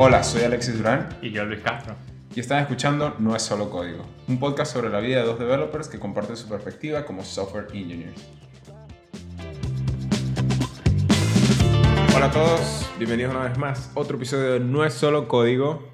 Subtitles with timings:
[0.00, 1.94] Hola, soy Alexis Durán Y yo, Luis Castro.
[2.34, 5.88] y están escuchando No es solo código, un podcast sobre la vida de dos developers
[5.88, 8.24] que comparten su perspectiva como software engineers.
[12.14, 13.90] Hola a todos, bienvenidos una vez más.
[13.94, 15.88] Otro episodio de No es solo código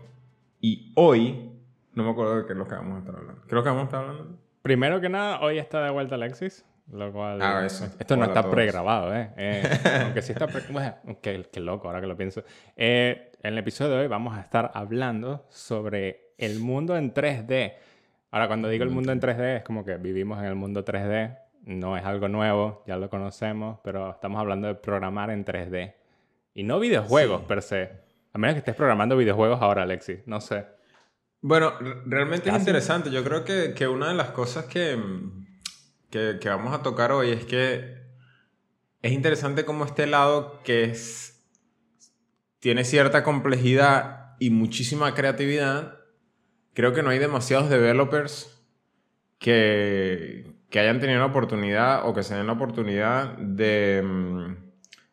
[0.60, 1.52] y hoy
[1.94, 3.40] no me acuerdo de qué es lo que vamos a estar hablando.
[3.42, 4.38] ¿Qué es lo que vamos a estar hablando?
[4.62, 6.64] Primero que nada, hoy está de vuelta Alexis.
[6.92, 7.40] Lo cual.
[7.40, 7.86] Ah, eso.
[7.98, 9.30] Esto no Hola a está pregrabado, ¿eh?
[9.38, 9.62] Eh,
[10.04, 10.46] Aunque sí está.
[10.46, 12.44] Pre bueno, qué, qué loco ahora que lo pienso.
[12.76, 17.74] Eh, en el episodio de hoy vamos a estar hablando sobre el mundo en 3D.
[18.30, 21.38] Ahora, cuando digo el mundo en 3D, es como que vivimos en el mundo 3D.
[21.66, 25.94] No es algo nuevo, ya lo conocemos, pero estamos hablando de programar en 3D.
[26.54, 27.90] Y no videojuegos per se.
[28.32, 30.26] A menos que estés programando videojuegos ahora, Alexis.
[30.26, 30.64] No sé.
[31.42, 31.74] Bueno,
[32.06, 33.10] realmente es interesante.
[33.10, 34.98] Yo creo que, que una de las cosas que,
[36.08, 38.04] que, que vamos a tocar hoy es que
[39.02, 41.33] es interesante como este lado que es,
[42.64, 45.98] tiene cierta complejidad y muchísima creatividad.
[46.72, 48.58] Creo que no hay demasiados developers
[49.38, 54.56] que, que hayan tenido la oportunidad o que se den la oportunidad de, mm,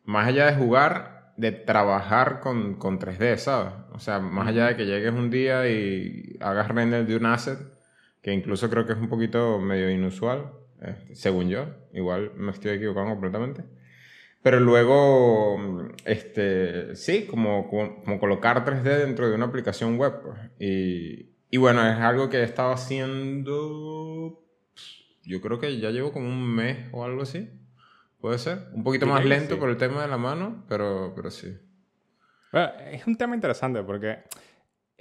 [0.06, 3.74] más allá de jugar, de trabajar con, con 3D, ¿sabes?
[3.92, 7.60] O sea, más allá de que llegues un día y hagas render de un asset,
[8.22, 12.72] que incluso creo que es un poquito medio inusual, este, según yo, igual me estoy
[12.72, 13.66] equivocando completamente.
[14.44, 20.22] Pero luego, este, sí, como, como, como colocar 3D dentro de una aplicación web.
[20.24, 20.40] pues.
[20.60, 24.42] Y, y bueno, es algo que he estado haciendo,
[25.24, 27.50] yo creo que ya llevo como un mes o algo así.
[28.20, 28.70] Puede ser.
[28.74, 29.60] Un poquito más lento sí.
[29.60, 31.58] por el tema de la mano, pero, pero sí.
[32.52, 34.20] Bueno, es un tema interesante porque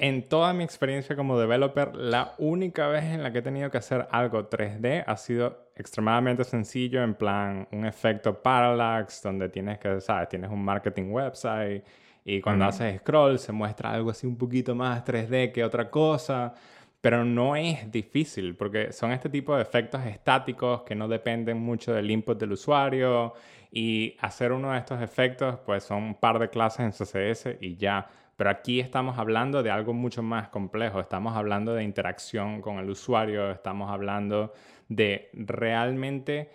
[0.03, 3.77] en toda mi experiencia como developer, la única vez en la que he tenido que
[3.77, 10.01] hacer algo 3D ha sido extremadamente sencillo, en plan un efecto parallax, donde tienes que,
[10.01, 10.31] ¿sabes?
[10.31, 11.85] Tienes un marketing website
[12.25, 16.55] y cuando haces scroll se muestra algo así un poquito más 3D que otra cosa.
[17.03, 21.93] Pero no es difícil porque son este tipo de efectos estáticos que no dependen mucho
[21.93, 23.35] del input del usuario
[23.71, 27.77] y hacer uno de estos efectos pues son un par de clases en CSS y
[27.77, 28.09] ya.
[28.41, 30.99] Pero aquí estamos hablando de algo mucho más complejo.
[30.99, 34.55] Estamos hablando de interacción con el usuario, estamos hablando
[34.89, 36.49] de realmente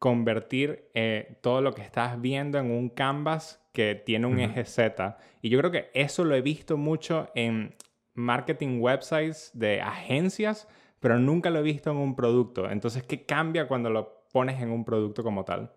[0.00, 5.16] convertir eh, todo lo que estás viendo en un canvas que tiene un eje Z.
[5.40, 7.76] Y yo creo que eso lo he visto mucho en
[8.14, 10.66] marketing websites de agencias,
[10.98, 12.68] pero nunca lo he visto en un producto.
[12.68, 15.70] Entonces, ¿qué cambia cuando lo pones en un producto como tal?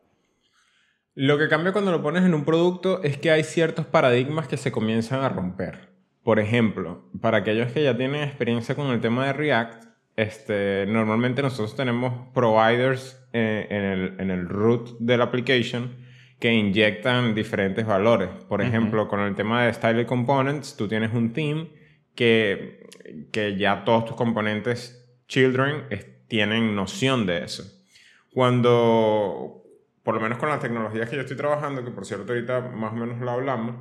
[1.14, 4.58] Lo que cambia cuando lo pones en un producto es que hay ciertos paradigmas que
[4.58, 5.90] se comienzan a romper.
[6.24, 9.84] Por ejemplo, para aquellos que ya tienen experiencia con el tema de React,
[10.16, 15.96] este, normalmente nosotros tenemos providers eh, en, el, en el root de la application
[16.40, 18.30] que inyectan diferentes valores.
[18.48, 21.70] Por ejemplo, con el tema de Style Components, tú tienes un theme
[22.16, 22.88] que,
[23.32, 27.64] que ya todos tus componentes children es- tienen noción de eso.
[28.34, 29.61] Cuando,
[30.04, 32.94] por lo menos con las tecnologías que yo estoy trabajando, que por cierto ahorita más
[32.94, 33.76] o menos lo hablamos,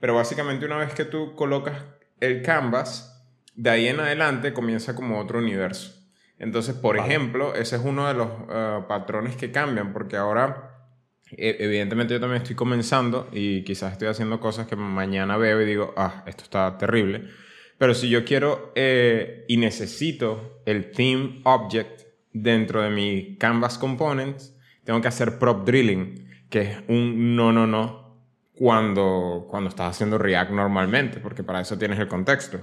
[0.00, 1.84] pero básicamente una vez que tú colocas
[2.20, 5.96] el canvas, de ahí en adelante comienza como otro universo.
[6.38, 7.08] Entonces, por Vale.
[7.08, 10.86] ejemplo, ese es uno de los eh, patrones que cambian, porque ahora,
[11.30, 15.66] e- evidentemente yo también estoy comenzando y quizás estoy haciendo cosas que mañana veo y
[15.66, 17.28] digo, ah, esto está terrible.
[17.76, 22.02] Pero si yo quiero eh, y necesito el theme object
[22.32, 27.66] dentro de mi canvas components, tengo que hacer prop drilling, que es un no, no,
[27.66, 28.10] no
[28.54, 32.60] cuando, cuando estás haciendo React normalmente, porque para eso tienes el contexto.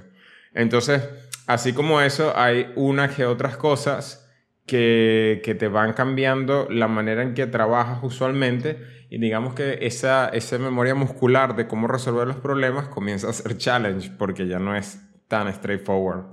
[0.53, 1.01] Entonces,
[1.47, 4.29] así como eso, hay unas que otras cosas
[4.67, 8.77] que, que te van cambiando la manera en que trabajas usualmente
[9.09, 13.57] y digamos que esa, esa memoria muscular de cómo resolver los problemas comienza a ser
[13.57, 16.25] challenge porque ya no es tan straightforward.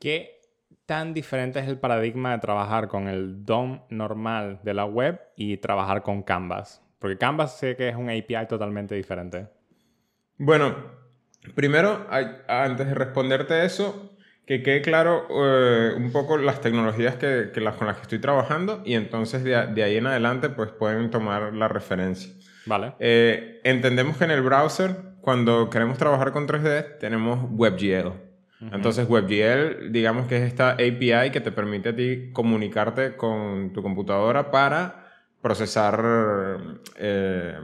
[0.00, 0.33] ¿Qué
[0.86, 5.56] tan diferente es el paradigma de trabajar con el DOM normal de la web y
[5.56, 6.82] trabajar con Canvas?
[6.98, 9.48] Porque Canvas sé que es un API totalmente diferente.
[10.38, 10.74] Bueno,
[11.54, 12.06] primero,
[12.48, 14.16] antes de responderte eso,
[14.46, 18.18] que quede claro eh, un poco las tecnologías que, que las, con las que estoy
[18.18, 22.32] trabajando y entonces de ahí en adelante pues pueden tomar la referencia.
[22.66, 22.94] ¿Vale?
[22.98, 28.23] Eh, entendemos que en el browser, cuando queremos trabajar con 3D, tenemos WebGL.
[28.72, 33.82] Entonces, WebGL, digamos que es esta API que te permite a ti comunicarte con tu
[33.82, 35.10] computadora para
[35.42, 36.00] procesar,
[36.96, 37.54] eh,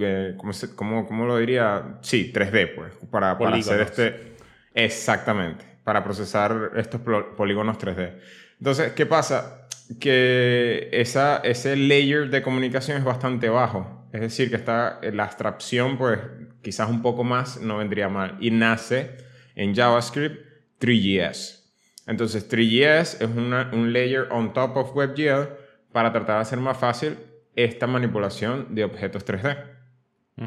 [0.00, 1.98] eh, ¿cómo, se- cómo- cómo lo diría?
[2.02, 4.36] Sí, 3D, pues, para, para hacer este...
[4.74, 7.00] Exactamente, para procesar estos
[7.36, 8.18] polígonos 3D.
[8.58, 9.66] Entonces, ¿qué pasa?
[10.00, 14.08] Que esa, ese layer de comunicación es bastante bajo.
[14.12, 16.18] es decir, que está eh, la abstracción, pues
[16.62, 18.36] quizás un poco más no vendría mal.
[18.40, 20.44] Y nace en JavaScript
[20.80, 21.60] 3GS.
[22.06, 25.54] Entonces 3GS es un layer on top of WebGL
[25.92, 27.16] para tratar de hacer más fácil
[27.54, 29.56] esta manipulación de objetos 3D.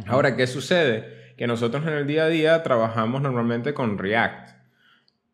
[0.07, 1.33] Ahora, ¿qué sucede?
[1.38, 4.50] Que nosotros en el día a día trabajamos normalmente con React.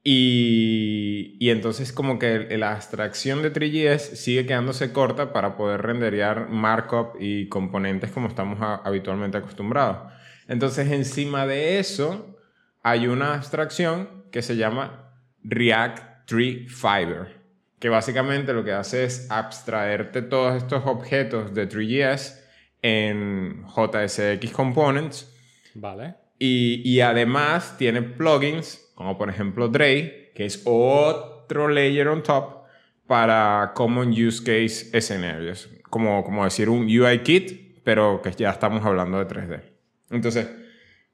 [0.03, 6.49] Y, y, entonces como que la abstracción de 3GS sigue quedándose corta para poder renderear
[6.49, 10.11] markup y componentes como estamos habitualmente acostumbrados.
[10.47, 12.38] Entonces encima de eso
[12.83, 15.11] hay una abstracción que se llama
[15.43, 17.39] React Tree Fiber,
[17.79, 22.39] que básicamente lo que hace es abstraerte todos estos objetos de 3GS
[22.81, 25.33] en JSX Components.
[25.75, 26.15] Vale.
[26.37, 32.65] Y, y además tiene plugins como por ejemplo Dray, que es otro layer on top
[33.07, 35.69] para Common Use Case escenarios.
[35.89, 39.61] Como, como decir un UI kit, pero que ya estamos hablando de 3D.
[40.09, 40.49] Entonces,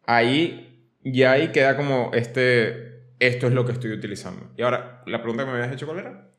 [0.07, 0.74] ahí
[1.11, 4.51] ya ahí queda como este, esto es lo que estoy utilizando.
[4.57, 6.29] Y ahora, la pregunta que me habías hecho, ¿cuál era?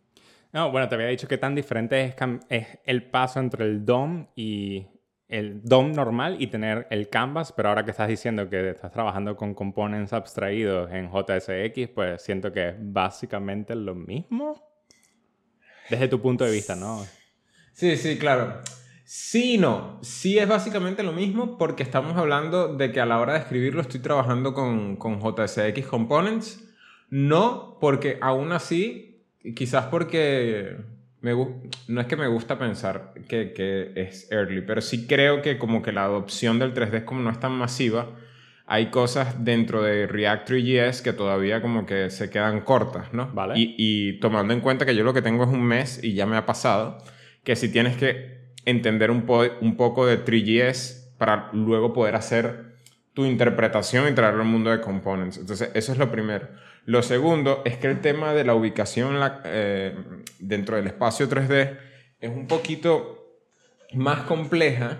[0.52, 2.14] No, bueno, te había dicho que tan diferente es,
[2.48, 4.86] es el paso entre el DOM y
[5.28, 9.36] el DOM normal y tener el canvas, pero ahora que estás diciendo que estás trabajando
[9.36, 14.62] con components abstraídos en JSX, pues siento que es básicamente lo mismo.
[15.90, 17.04] Desde tu punto de vista, ¿no?
[17.72, 18.62] Sí, sí, claro.
[19.06, 20.00] Sí, no.
[20.02, 23.80] Sí es básicamente lo mismo porque estamos hablando de que a la hora de escribirlo
[23.80, 26.68] estoy trabajando con, con JSX Components.
[27.08, 29.24] No porque aún así,
[29.54, 30.76] quizás porque
[31.22, 35.82] no es que me gusta pensar que, que, es early, pero sí creo que como
[35.82, 38.10] que la adopción del 3D como no es tan masiva,
[38.66, 43.30] hay cosas dentro de React 3GS que todavía como que se quedan cortas, ¿no?
[43.32, 43.54] Vale.
[43.56, 46.26] Y, y tomando en cuenta que yo lo que tengo es un mes y ya
[46.26, 46.98] me ha pasado,
[47.44, 49.24] que si tienes que entender un,
[49.60, 52.76] un poco de 3GS para luego poder hacer
[53.14, 55.38] tu interpretación y traerlo al mundo de components.
[55.38, 56.48] Entonces, eso es lo primero.
[56.84, 59.96] Lo segundo es que el tema de la ubicación eh,
[60.38, 61.78] dentro del espacio 3D
[62.20, 63.40] es un poquito
[63.94, 64.98] más compleja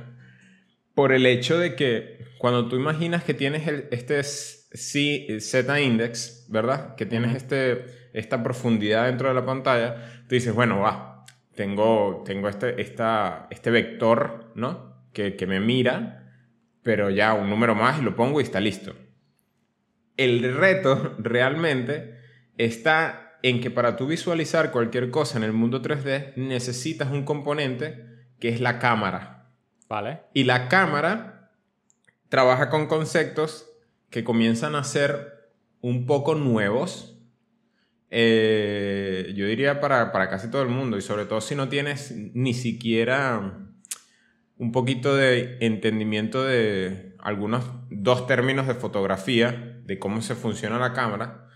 [0.95, 6.97] por el hecho de que cuando tú imaginas que tienes el, este Z index, ¿verdad?
[6.97, 7.85] Que tienes este,
[8.15, 11.16] esta profundidad dentro de la pantalla, tú dices, bueno, va,
[11.57, 14.95] tengo, tengo este, esta, este vector, ¿no?
[15.13, 16.31] Que, que me mira,
[16.83, 18.95] pero ya un número más y lo pongo y está listo
[20.17, 22.19] el reto realmente
[22.59, 28.05] está en que para tú visualizar cualquier cosa en el mundo 3D necesitas un componente
[28.41, 29.51] que es la cámara.
[29.89, 30.23] Vale.
[30.35, 31.53] Y la cámara
[32.29, 33.71] trabaja con conceptos
[34.11, 37.16] que comienzan a ser un poco nuevos.
[38.11, 42.13] Eh, yo diría para, para casi todo el mundo y sobre todo si no tienes
[42.35, 43.59] ni siquiera
[44.59, 50.93] un poquito de entendimiento de algunos dos términos de fotografía de cómo se funciona la
[50.93, 51.49] cámara.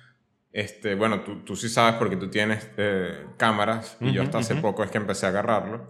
[0.52, 4.56] Este, bueno, tú, tú sí sabes porque tú tienes eh, cámaras y yo hasta hace
[4.56, 5.88] poco es que empecé a agarrarlo.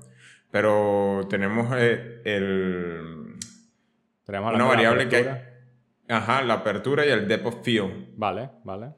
[0.51, 3.37] Pero tenemos eh, el...
[4.25, 5.51] Tenemos una variable que...
[6.09, 8.09] Ajá, la apertura y el depth of field.
[8.17, 8.95] Vale, vale.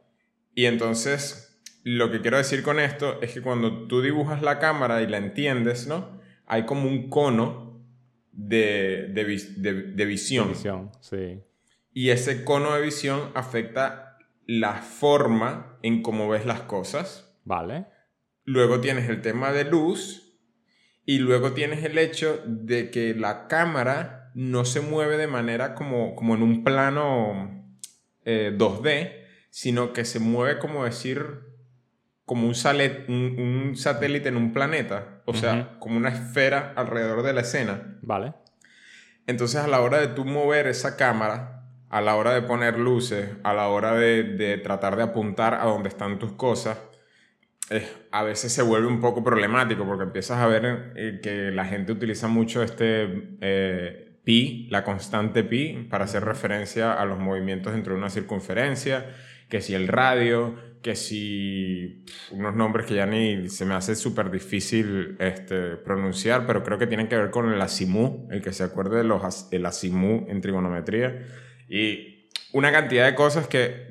[0.55, 1.52] Y entonces,
[1.85, 5.19] lo que quiero decir con esto es que cuando tú dibujas la cámara y la
[5.19, 6.21] entiendes, ¿no?
[6.47, 7.83] Hay como un cono
[8.33, 9.25] de, de,
[9.57, 10.49] de, de visión.
[10.49, 11.41] De visión, sí.
[11.93, 17.37] Y ese cono de visión afecta la forma en cómo ves las cosas.
[17.45, 17.87] Vale.
[18.45, 20.39] Luego tienes el tema de luz
[21.05, 26.15] y luego tienes el hecho de que la cámara no se mueve de manera como,
[26.15, 27.77] como en un plano
[28.25, 31.52] 2D, eh, sino que se mueve como decir,
[32.25, 32.55] como un,
[33.09, 37.99] un, satélite en un planeta, o sea, como una esfera alrededor de la escena.
[38.03, 38.35] Vale.
[39.27, 43.31] Entonces a la hora de tú mover esa cámara, a la hora de poner luces,
[43.43, 46.79] a la hora de, tratar de apuntar a dónde están tus cosas,
[48.11, 51.93] a veces se vuelve un poco problemático porque empiezas a ver eh, que la gente
[51.93, 57.95] utiliza mucho este eh, pi, la constante pi, para hacer referencia a los movimientos dentro
[57.95, 59.07] de una circunferencia,
[59.53, 64.31] que si el radio, que si unos nombres que ya ni se me hace súper
[64.31, 68.65] difícil este, pronunciar, pero creo que tienen que ver con el asimú, el que se
[68.65, 71.27] acuerde de los, el asimú en trigonometría
[71.69, 73.89] y una cantidad de cosas que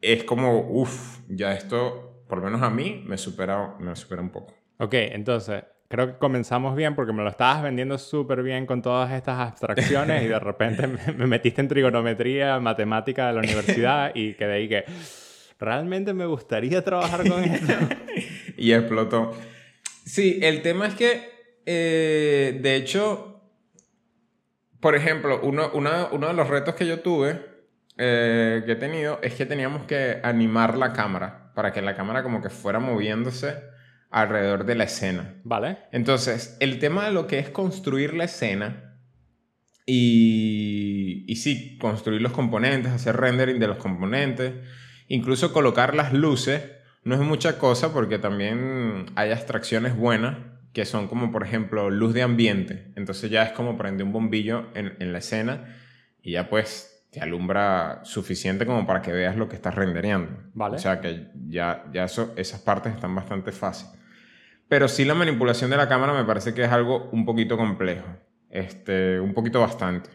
[0.00, 4.32] es como, uff, ya esto, por lo menos a mí, me supera, me supera un
[4.32, 4.52] poco.
[4.78, 9.10] Ok, entonces, creo que comenzamos bien porque me lo estabas vendiendo súper bien con todas
[9.12, 14.52] estas abstracciones y de repente me, metiste en trigonometría, matemática de la universidad y quedé
[14.54, 14.84] ahí que
[15.58, 17.72] realmente me gustaría trabajar con esto.
[18.56, 19.34] y explotó.
[20.04, 21.30] Sí, el tema es que,
[21.66, 23.40] eh, de hecho,
[24.80, 27.40] por ejemplo, uno, una- uno de los retos que yo tuve,
[27.96, 32.22] eh, que he tenido, es que teníamos que animar la cámara para que la cámara
[32.22, 33.54] como que fuera moviéndose
[34.10, 35.34] alrededor de la escena.
[35.44, 35.78] Vale.
[35.92, 38.98] Entonces, el tema de lo que es construir la escena
[39.86, 44.54] y, y sí, construir los componentes, hacer rendering de los componentes,
[45.08, 46.62] incluso colocar las luces,
[47.04, 50.36] no es mucha cosa porque también hay abstracciones buenas
[50.72, 52.92] que son como, por ejemplo, luz de ambiente.
[52.96, 55.76] Entonces ya es como prender un bombillo en, en la escena
[56.22, 60.30] y ya pues te alumbra suficiente como para que veas lo que estás rendereando.
[60.52, 60.76] Vale.
[60.76, 63.97] O sea que ya, ya eso, esas partes están bastante fáciles.
[64.68, 68.06] Pero sí la manipulación de la cámara me parece que es algo un poquito complejo.
[68.50, 70.10] Este, un poquito bastante.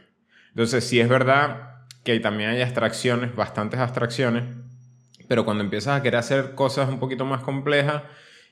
[0.49, 4.43] Entonces sí es verdad que también hay abstracciones, bastantes abstracciones,
[5.27, 8.03] pero cuando empiezas a querer hacer cosas un poquito más complejas,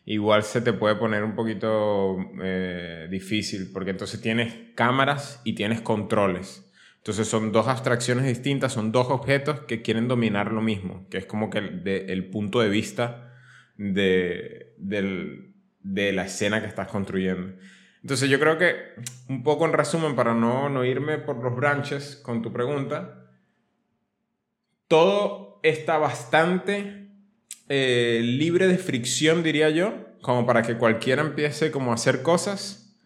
[0.05, 5.81] igual se te puede poner un poquito eh, difícil, porque entonces tienes cámaras y tienes
[5.81, 6.72] controles.
[6.98, 11.25] Entonces son dos abstracciones distintas, son dos objetos que quieren dominar lo mismo, que es
[11.25, 13.34] como que el, el punto de vista
[13.77, 15.50] de, del-
[15.84, 17.54] de la escena que estás construyendo.
[18.02, 18.76] Entonces yo creo que,
[19.30, 23.30] un poco en resumen, para no, no irme por los branches con tu pregunta,
[24.88, 27.10] todo está bastante
[27.70, 32.98] eh, libre de fricción, diría yo, como para que cualquiera empiece como a hacer cosas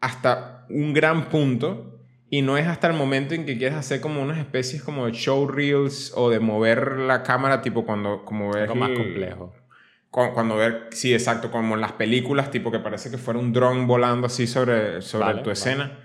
[0.00, 4.22] hasta un gran punto y no es hasta el momento en que quieres hacer como
[4.22, 8.62] unas especies como de show reels o de mover la cámara tipo cuando como ves
[8.62, 9.52] Algo más complejo.
[10.10, 13.52] Cu- Cuando ver, sí, exacto, como en las películas, tipo que parece que fuera un
[13.52, 15.52] dron volando así sobre, sobre Vale, tu vale.
[15.52, 15.98] escena.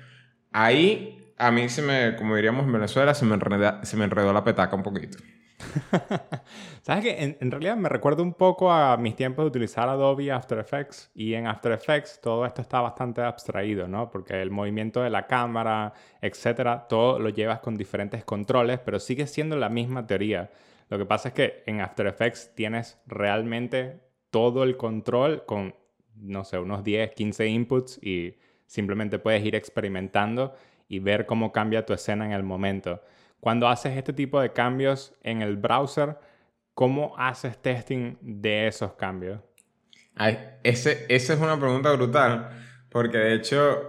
[0.51, 4.33] Ahí, a mí se me, como diríamos en Venezuela, se me, enreda- se me enredó
[4.33, 5.17] la petaca un poquito.
[6.81, 7.24] ¿Sabes qué?
[7.24, 11.12] En, en realidad me recuerda un poco a mis tiempos de utilizar Adobe After Effects
[11.13, 14.10] y en After Effects todo esto está bastante abstraído, ¿no?
[14.10, 19.27] Porque el movimiento de la cámara, etcétera, todo lo llevas con diferentes controles, pero sigue
[19.27, 20.51] siendo la misma teoría.
[20.93, 25.73] Lo que pasa es que en After Effects tienes realmente todo el control con,
[26.13, 30.53] no sé, unos 10, 15 inputs y simplemente puedes ir experimentando
[30.88, 33.01] y ver cómo cambia tu escena en el momento.
[33.39, 36.19] Cuando haces este tipo de cambios en el browser,
[36.75, 39.41] ¿cómo haces testing de esos cambios?
[40.13, 42.51] Ay, ese, esa es una pregunta brutal,
[42.89, 43.81] porque de hecho,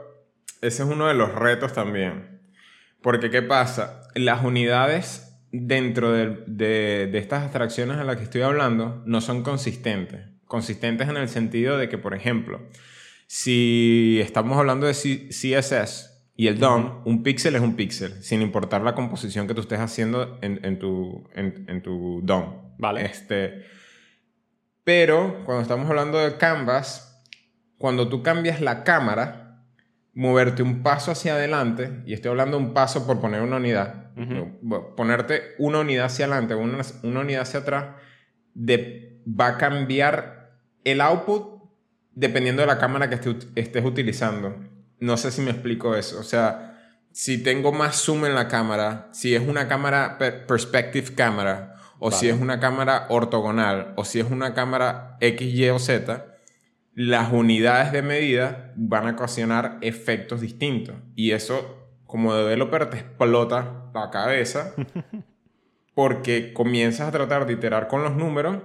[0.62, 2.40] ese es uno de los retos también.
[3.02, 4.08] Porque, ¿qué pasa?
[4.14, 5.23] Las unidades
[5.62, 10.20] dentro de, de- de estas abstracciones a las que estoy hablando no son consistentes.
[10.46, 12.60] Consistentes en el sentido de que, por ejemplo,
[13.26, 18.42] si estamos hablando de C- CSS y el DOM, un píxel es un píxel, sin
[18.42, 22.74] importar la composición que tú estés haciendo en, en tu, en, en tu DOM.
[22.78, 23.04] Vale.
[23.06, 23.64] Este,
[24.84, 27.22] pero cuando estamos hablando de Canvas,
[27.78, 29.43] cuando tú cambias la cámara,
[30.14, 34.12] moverte un paso hacia adelante, y estoy hablando de un paso por poner una unidad,
[34.62, 37.86] bueno, ponerte una unidad hacia adelante, una, una unidad hacia atrás,
[38.54, 40.52] de- va a cambiar
[40.84, 41.62] el output
[42.12, 44.54] dependiendo de la cámara que esté- estés utilizando.
[45.00, 46.20] No sé si me explico eso.
[46.20, 46.78] O sea,
[47.10, 52.10] si tengo más zoom en la cámara, si es una cámara per- perspective cámara, o
[52.10, 56.33] si es una cámara ortogonal, o si es una cámara X, Y o Z,
[56.94, 60.96] las unidades de medida van a ocasionar efectos distintos.
[61.14, 64.74] Y eso, como developer, te explota la cabeza
[65.94, 68.58] porque comienzas a tratar de iterar con los números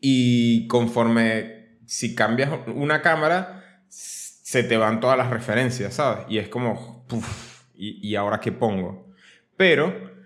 [0.00, 6.26] y conforme si cambias una cámara, se te van todas las referencias, ¿sabes?
[6.28, 9.12] Y es como, puf, ¿y, y ahora qué pongo?
[9.56, 10.16] Pero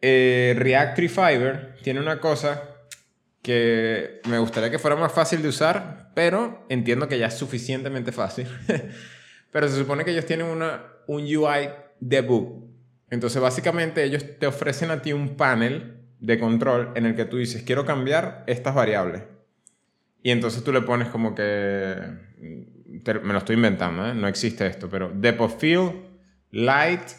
[0.00, 2.62] eh, React Fiber tiene una cosa
[3.42, 8.10] que me gustaría que fuera más fácil de usar, pero entiendo que ya es suficientemente
[8.10, 8.46] fácil.
[9.52, 11.68] pero se supone que ellos tienen una, un UI
[12.00, 12.70] debug.
[13.10, 17.36] Entonces, básicamente, ellos te ofrecen a ti un panel de control en el que tú
[17.36, 19.24] dices, quiero cambiar estas variables.
[20.22, 21.96] Y entonces tú le pones como que...
[23.04, 24.14] te- me lo estoy inventando, ¿eh?
[24.14, 25.92] No existe esto, pero depth of field,
[26.50, 27.10] light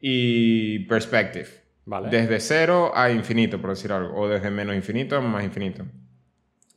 [0.00, 1.46] y perspective.
[1.84, 2.08] Vale.
[2.10, 4.16] Desde cero a infinito, por decir algo.
[4.20, 5.86] O desde menos infinito a más infinito.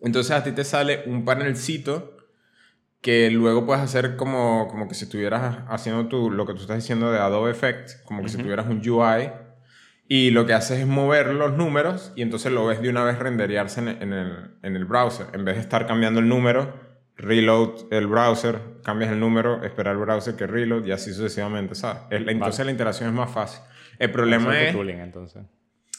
[0.06, 2.16] Entonces a ti te sale un panelcito
[3.02, 6.78] que luego puedes hacer como, como que si estuvieras haciendo tu, lo que tú estás
[6.78, 9.32] diciendo de Adobe Effects, como que si tuvieras un UI.
[10.08, 13.18] Y lo que haces es mover los números y entonces lo ves de una vez
[13.18, 15.28] renderearse en, en el, en el browser.
[15.34, 16.80] En vez de estar cambiando el número,
[17.18, 22.04] reload el browser, cambias el número, esperar el browser que reload y así sucesivamente, ¿sabes?
[22.12, 23.62] Entonces la interacción es más fácil.
[23.98, 24.76] El problema Bastante es...
[24.76, 25.44] tooling, entonces.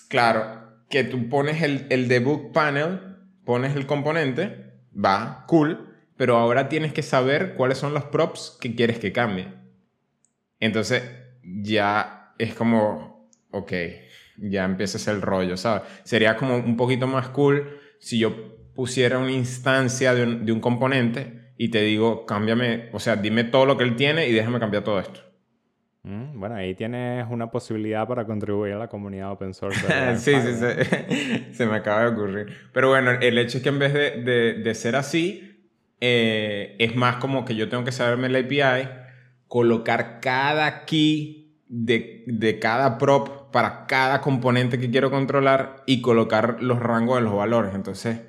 [0.08, 3.05] Claro, que tú pones el, el debug panel,
[3.46, 8.74] pones el componente, va, cool, pero ahora tienes que saber cuáles son los props que
[8.74, 9.48] quieres que cambie.
[10.60, 11.02] Entonces,
[11.42, 13.72] ya es como, ok,
[14.36, 15.82] ya empieza a ser el rollo, ¿sabes?
[16.04, 20.60] Sería como un poquito más cool si yo pusiera una instancia de un, de un
[20.60, 24.58] componente y te digo, cámbiame, o sea, dime todo lo que él tiene y déjame
[24.58, 25.20] cambiar todo esto.
[26.06, 29.80] Mm, bueno, ahí tienes una posibilidad para contribuir a la comunidad open source.
[30.18, 32.46] sí, sí, sí, se me acaba de ocurrir.
[32.72, 35.68] Pero bueno, el hecho es que en vez de, de, de ser así,
[36.00, 38.88] eh, es más como que yo tengo que saberme la API,
[39.48, 46.62] colocar cada key de, de cada prop para cada componente que quiero controlar y colocar
[46.62, 47.74] los rangos de los valores.
[47.74, 48.20] Entonces,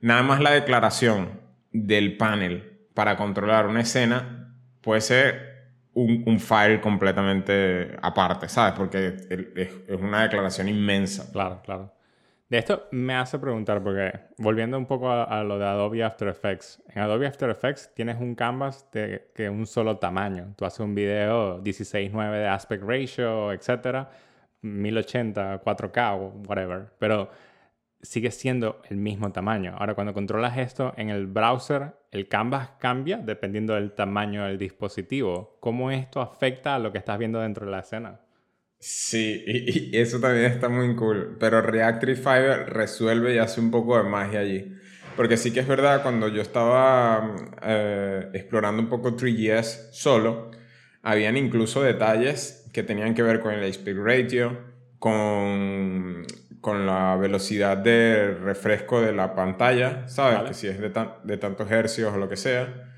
[0.00, 1.40] nada más la declaración
[1.72, 5.47] del panel para controlar una escena puede ser
[5.98, 8.74] un, file completamente aparte, ¿sabes?
[8.74, 9.16] Porque
[9.56, 11.30] es, una declaración inmensa.
[11.32, 11.92] Claro, claro.
[12.48, 16.82] De esto me hace preguntar, porque volviendo un poco a, lo de Adobe After Effects,
[16.88, 20.54] en Adobe After Effects tienes un canvas de que un solo tamaño.
[20.56, 24.08] Tú haces un video 16.9 de aspect ratio, etcétera,
[24.62, 26.86] 1080, 4K, whatever.
[26.98, 27.30] Pero
[28.02, 29.74] sigue siendo el mismo tamaño.
[29.78, 35.58] Ahora, cuando controlas esto en el browser, el canvas cambia dependiendo del tamaño del dispositivo.
[35.60, 38.20] ¿Cómo esto afecta a lo que estás viendo dentro de la escena?
[38.78, 41.36] Sí, y, eso también está muy cool.
[41.40, 44.74] Pero React Fiber resuelve y hace un poco de magia allí.
[45.16, 50.52] Porque sí que es verdad, cuando yo estaba eh, explorando un poco 3GS solo,
[51.02, 54.58] habían incluso detalles que tenían que ver con el aspect ratio,
[55.00, 56.24] con
[56.60, 60.48] con la velocidad de refresco de la pantalla, ¿sabes?
[60.48, 60.92] Que si es de,
[61.24, 62.92] de tantos hercios o lo que sea.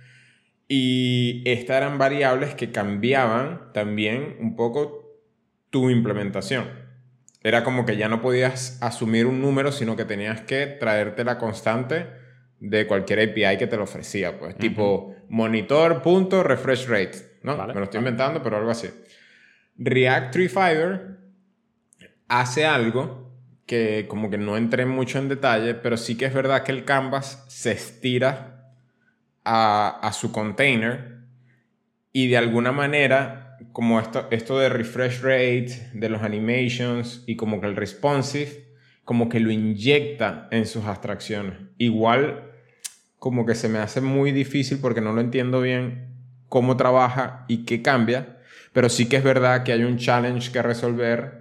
[0.69, 5.19] Y estas eran variables que cambiaban también un poco
[5.71, 6.69] tu implementación.
[7.43, 11.39] Era como que ya no podías asumir un número, sino que tenías que traerte la
[11.39, 12.07] constante
[12.61, 17.57] de cualquier API que te lo ofrecía, pues, tipo monitor.refresh rate, ¿no?
[17.67, 18.91] Me lo estoy inventando, pero algo así.
[19.79, 21.19] React Tree Fiber
[22.29, 23.30] hace algo
[23.71, 26.85] que como que no entré mucho en detalle, pero sí que es verdad que el
[26.85, 28.75] canvas se estira
[29.45, 31.19] a, a su container
[32.13, 37.61] y de alguna manera, como esto, esto de refresh rate, de los animations y como
[37.61, 41.55] que el responsive, como que lo inyecta en sus abstracciones.
[41.79, 42.51] Igual
[43.21, 46.09] como que se me hace muy difícil porque no lo entiendo bien
[46.49, 48.41] cómo trabaja y qué cambia,
[48.73, 51.40] pero sí que es verdad que hay un challenge que resolver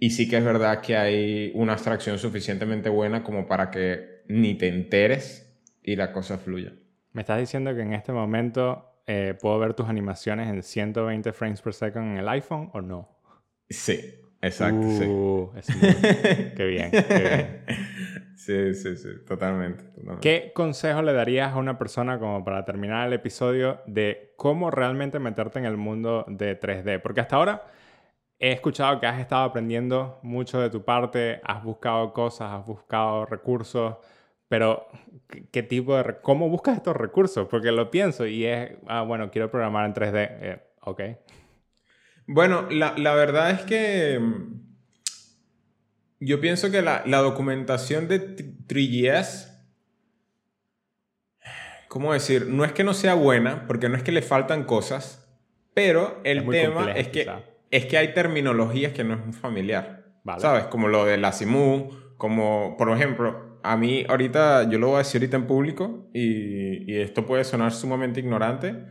[0.00, 4.54] y sí que es verdad que hay una abstracción suficientemente buena como para que ni
[4.54, 6.72] te enteres y la cosa fluya.
[7.12, 11.60] ¿Me estás diciendo que en este momento eh, puedo ver tus animaciones en 120 frames
[11.60, 13.08] per second en el iPhone o no?
[13.68, 14.00] Sí,
[14.40, 14.88] exacto.
[14.90, 15.04] sí.
[15.04, 15.50] Uh,
[16.56, 17.76] qué bien, qué bien.
[18.36, 20.20] Sí, sí, sí, totalmente, totalmente.
[20.22, 25.18] ¿Qué consejo le darías a una persona como para terminar el episodio de cómo realmente
[25.18, 27.02] meterte en el mundo de 3D?
[27.02, 27.66] Porque hasta ahora
[28.42, 33.26] He escuchado que has estado aprendiendo mucho de tu parte, has buscado cosas, has buscado
[33.26, 33.96] recursos,
[34.48, 34.88] pero
[35.52, 36.16] ¿qué tipo de...
[36.22, 37.46] ¿Cómo buscas estos recursos?
[37.48, 40.28] Porque lo pienso y es, ah, bueno, quiero programar en 3D.
[40.40, 41.02] Eh, ok.
[42.26, 44.60] Bueno, la, la, verdad es que mm,
[46.20, 49.50] yo pienso que la, la documentación de 3GS,
[51.88, 52.46] ¿cómo decir?
[52.46, 55.28] No es que no sea buena, porque no es que le faltan cosas,
[55.74, 57.28] pero el tema es que
[57.70, 60.04] es que hay terminologías que no es muy familiar.
[60.38, 60.64] ¿Sabes?
[60.64, 64.98] Como lo de la SIMU, como, por ejemplo, a mí ahorita, yo lo voy a
[64.98, 68.84] decir ahorita en público y, y esto puede sonar sumamente ignorante,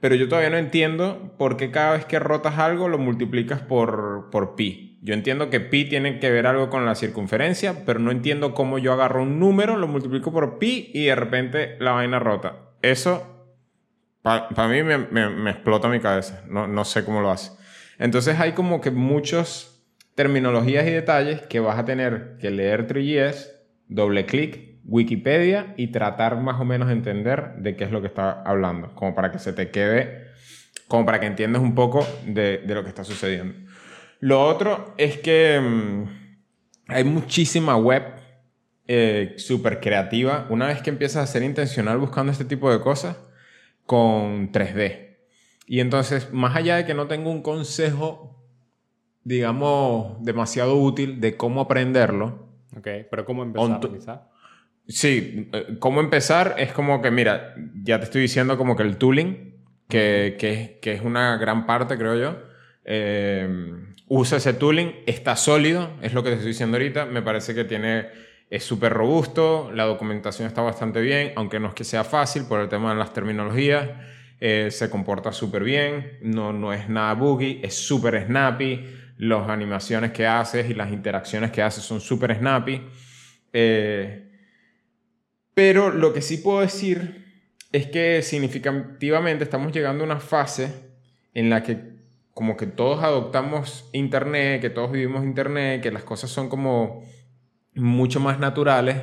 [0.00, 4.28] pero yo todavía no entiendo por qué cada vez que rotas algo lo multiplicas por,
[4.30, 4.98] por pi.
[5.02, 8.78] Yo entiendo que pi tiene que ver algo con la circunferencia, pero no entiendo cómo
[8.78, 12.56] yo agarro un número, lo multiplico por pi y de repente la vaina rota.
[12.82, 13.50] Eso,
[14.22, 16.44] para mí me, me, me, explota mi cabeza.
[16.48, 17.57] No, no sé cómo lo hace.
[17.98, 19.84] Entonces hay como que muchos
[20.14, 23.50] terminologías y detalles que vas a tener que leer 3GS,
[23.88, 28.06] doble clic, Wikipedia y tratar más o menos de entender de qué es lo que
[28.06, 30.28] está hablando, como para que se te quede,
[30.88, 33.54] como para que entiendas un poco de, lo que está sucediendo.
[34.20, 36.04] Lo otro es que mm,
[36.88, 38.02] hay muchísima web
[38.86, 40.46] eh, súper creativa.
[40.48, 43.18] Una vez que empiezas a ser intencional buscando este tipo de cosas,
[43.84, 45.07] con 3D.
[45.68, 48.42] Y entonces, más allá de que no tengo un consejo,
[49.22, 52.48] digamos, demasiado útil de cómo aprenderlo.
[52.74, 54.30] Ok, pero ¿cómo empezar?
[54.86, 58.96] Sí, eh, cómo empezar es como que, mira, ya te estoy diciendo como que el
[58.96, 59.56] tooling,
[59.88, 62.38] que, que, que es una gran parte, creo yo,
[62.86, 63.74] eh,
[64.06, 67.64] usa ese tooling, está sólido, es lo que te estoy diciendo ahorita, me parece que
[67.64, 68.06] tiene,
[68.48, 72.60] es súper robusto, la documentación está bastante bien, aunque no es que sea fácil por
[72.60, 73.90] el tema de las terminologías.
[74.40, 78.84] Eh, se comporta súper bien, no, no es nada buggy, es súper snappy,
[79.18, 82.82] las animaciones que haces y las interacciones que haces son súper snappy.
[83.52, 84.30] Eh,
[85.54, 87.26] pero lo que sí puedo decir
[87.72, 90.72] es que significativamente estamos llegando a una fase
[91.34, 91.98] en la que
[92.32, 97.02] como que todos adoptamos Internet, que todos vivimos Internet, que las cosas son como
[97.74, 98.98] mucho más naturales.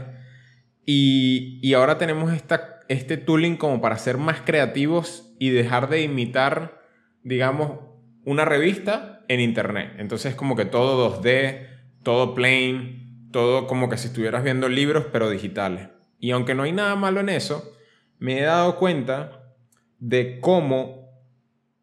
[0.86, 6.02] Y, y ahora tenemos esta, este tooling como para ser más creativos y dejar de
[6.02, 6.82] imitar,
[7.24, 7.80] digamos,
[8.26, 9.94] una revista en Internet.
[9.98, 11.68] Entonces como que todo 2D,
[12.04, 15.90] todo plain, todo como que si estuvieras viendo libros pero digitales.
[16.20, 17.74] Y aunque no hay nada malo en eso,
[18.20, 19.56] me he dado cuenta
[20.00, 21.06] de cómo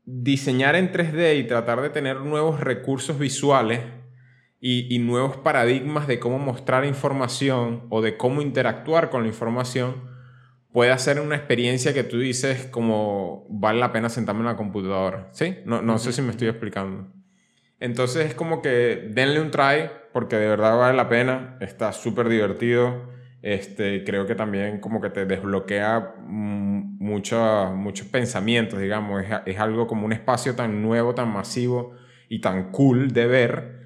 [0.04, 3.80] diseñar en 3D y tratar de tener nuevos recursos visuales
[4.64, 10.11] y, nuevos paradigmas de cómo mostrar información o de cómo interactuar con la información
[10.72, 15.28] puede hacer una experiencia que tú dices como vale la pena sentarme en la computadora.
[15.32, 15.58] ¿Sí?
[15.64, 17.12] No, no sé si me estoy explicando.
[17.78, 21.56] Entonces es como que denle un try porque de verdad vale la pena.
[21.60, 23.10] Está súper divertido.
[23.42, 29.24] Este, creo que también como que te desbloquea muchos muchos pensamientos, digamos.
[29.24, 31.96] Es, es, algo como un espacio tan nuevo, tan masivo
[32.28, 33.82] y tan cool de ver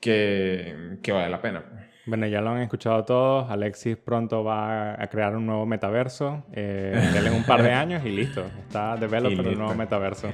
[0.00, 1.64] que, que vale la pena.
[2.04, 3.50] Bueno, ya lo han escuchado todos.
[3.50, 6.44] Alexis pronto va a crear un nuevo metaverso.
[6.52, 8.44] Eh, un par de años y listo.
[8.66, 10.28] Está developer un nuevo metaverso.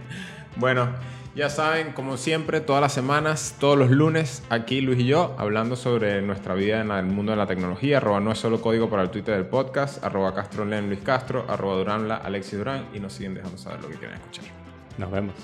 [0.56, 0.88] bueno,
[1.36, 5.74] ya saben, como siempre, todas las semanas, todos los lunes, aquí Luis y yo, hablando
[5.74, 7.98] sobre nuestra vida en el mundo de la tecnología.
[7.98, 10.02] Arroba no es solo código para el Twitter del podcast.
[10.04, 11.44] Arroba CastroLen Luis Castro.
[11.48, 12.86] Arroba Duranla Alexis Durán.
[12.92, 14.44] Y nos siguen dejando saber lo que quieren escuchar.
[14.98, 15.34] Nos vemos.